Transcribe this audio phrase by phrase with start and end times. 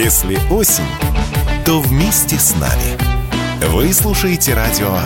[0.00, 0.84] Если осень,
[1.66, 2.96] то вместе с нами.
[3.72, 4.96] Вы слушаете радио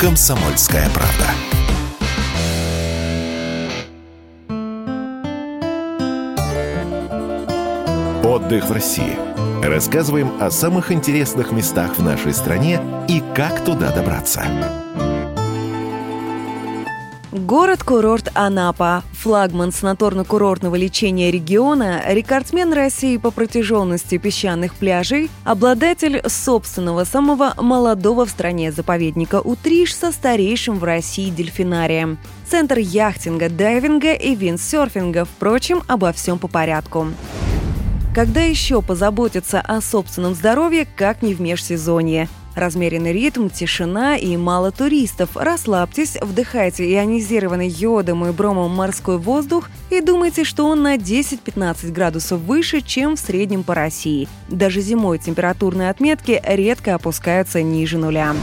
[0.00, 1.26] «Комсомольская правда».
[8.22, 9.18] Отдых в России.
[9.60, 14.44] Рассказываем о самых интересных местах в нашей стране и как туда добраться.
[17.46, 27.54] Город-курорт Анапа, флагман санаторно-курортного лечения региона, рекордсмен России по протяженности песчаных пляжей, обладатель собственного самого
[27.56, 32.18] молодого в стране заповедника Утриш со старейшим в России дельфинарием.
[32.50, 37.06] Центр яхтинга, дайвинга и виндсерфинга, впрочем, обо всем по порядку.
[38.14, 42.28] Когда еще позаботиться о собственном здоровье, как не в межсезонье?
[42.58, 45.36] Размеренный ритм, тишина и мало туристов.
[45.36, 52.40] Расслабьтесь, вдыхайте ионизированный йодом и бромом морской воздух и думайте, что он на 10-15 градусов
[52.40, 54.28] выше, чем в среднем по России.
[54.48, 58.34] Даже зимой температурные отметки редко опускаются ниже нуля.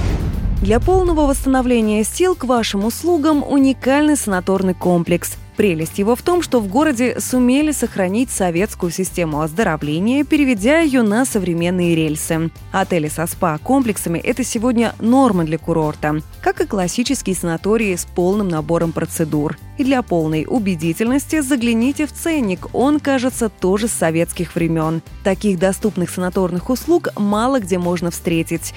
[0.62, 6.60] Для полного восстановления сил к вашим услугам уникальный санаторный комплекс– Прелесть его в том, что
[6.60, 12.52] в городе сумели сохранить советскую систему оздоровления, переведя ее на современные рельсы.
[12.72, 18.92] Отели со спа-комплексами– это сегодня норма для курорта, как и классические санатории с полным набором
[18.92, 19.58] процедур.
[19.78, 25.02] И для полной убедительности загляните в ценник, он, кажется, тоже с советских времен.
[25.24, 28.74] Таких доступных санаторных услуг мало где можно встретить.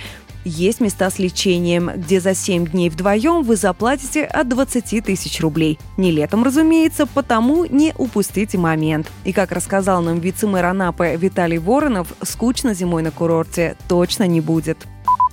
[0.48, 5.78] Есть места с лечением, где за 7 дней вдвоем вы заплатите от 20 тысяч рублей.
[5.98, 9.12] Не летом, разумеется, потому не упустите момент.
[9.24, 14.78] И как рассказал нам вице-мэр Анапы Виталий Воронов, скучно зимой на курорте точно не будет.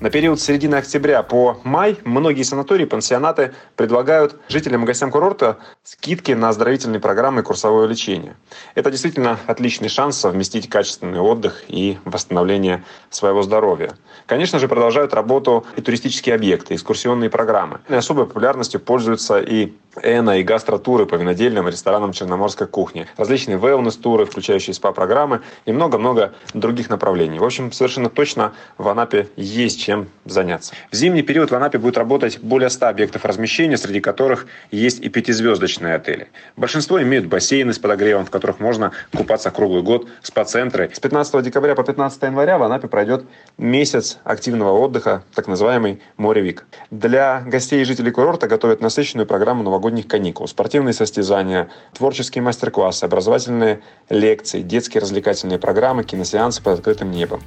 [0.02, 5.58] На период с середины октября по май многие санатории пансионаты предлагают жителям и гостям курорта
[5.86, 8.36] скидки на оздоровительные программы и курсовое лечение.
[8.74, 13.94] Это действительно отличный шанс совместить качественный отдых и восстановление своего здоровья.
[14.26, 17.82] Конечно же, продолжают работу и туристические объекты, экскурсионные программы.
[17.88, 24.26] И особой популярностью пользуются и эно и гастротуры по винодельным ресторанам черноморской кухни, различные wellness-туры,
[24.26, 27.38] включающие СПА-программы и много-много других направлений.
[27.38, 30.74] В общем, совершенно точно в Анапе есть чем заняться.
[30.92, 35.10] В зимний период в Анапе будет работать более 100 объектов размещения, среди которых есть и
[35.10, 36.28] пятизвездочные отели.
[36.56, 40.90] Большинство имеют бассейны с подогревом, в которых можно купаться круглый год, спа-центры.
[40.94, 43.26] С 15 декабря по 15 января в Анапе пройдет
[43.58, 46.66] месяц активного отдыха, так называемый Моревик.
[46.92, 53.82] Для гостей и жителей курорта готовят насыщенную программу новогодних каникул, спортивные состязания, творческие мастер-классы, образовательные
[54.10, 57.42] лекции, детские развлекательные программы, киносеансы под открытым небом.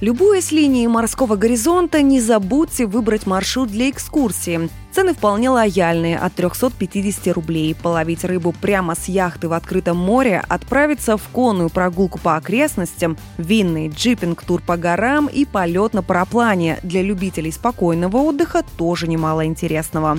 [0.00, 4.70] Любуясь линией морского горизонта, не забудьте выбрать маршрут для экскурсии.
[4.92, 7.74] Цены вполне лояльные– от 350 рублей.
[7.74, 13.88] Половить рыбу прямо с яхты в открытом море, отправиться в конную прогулку по окрестностям, винный
[13.88, 16.78] джипинг-тур по горам и полет на параплане.
[16.84, 20.16] Для любителей спокойного отдыха тоже немало интересного.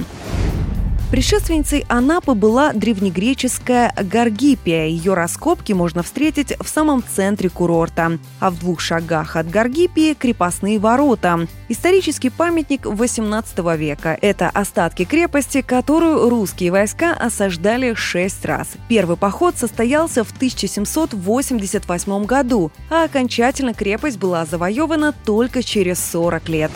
[1.11, 4.85] Предшественницей Анапы была древнегреческая Гаргипия.
[4.85, 8.19] Ее раскопки можно встретить в самом центре курорта.
[8.39, 11.47] А в двух шагах от Гаргипии– крепостные ворота.
[11.67, 14.19] Исторический памятник 18 века.
[14.21, 18.67] Это остатки крепости, которую русские войска осаждали шесть раз.
[18.87, 26.71] Первый поход состоялся в 1788 году, а окончательно крепость была завоевана только через 40 лет.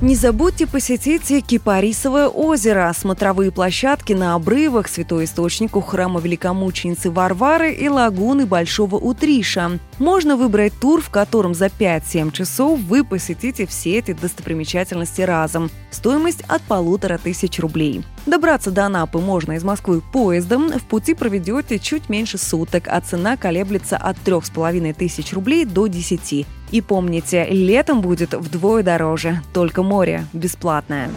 [0.00, 7.72] Не забудьте посетить Кипарисовое озеро, смотровые площадки на обрывах, святой источник у храма Великомученицы Варвары
[7.72, 9.80] и лагуны Большого Утриша.
[9.98, 15.70] Можно выбрать тур, в котором за 5-7 часов вы посетите все эти достопримечательности разом.
[15.90, 18.04] Стоимость от полутора тысяч рублей.
[18.26, 20.70] Добраться до Анапы можно из Москвы поездом.
[20.70, 26.46] В пути проведете чуть меньше суток, а цена колеблется от 3,5 тысяч рублей до 10.
[26.70, 29.42] И помните, летом будет вдвое дороже.
[29.52, 31.10] Только море бесплатное.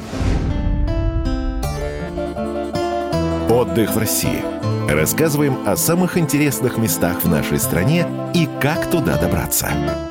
[3.49, 4.60] Отдых в России.
[4.91, 8.05] Рассказываем о самых интересных местах в нашей стране
[8.35, 10.10] и как туда добраться.